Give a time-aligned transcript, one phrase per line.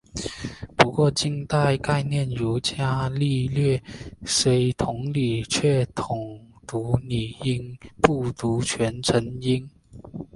[0.75, 3.79] 不过近代概念如伽利略
[4.25, 9.69] 虽同理却统读拟音不读传承音。